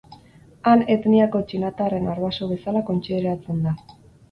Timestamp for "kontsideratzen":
2.91-3.65